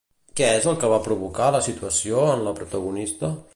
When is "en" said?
2.33-2.43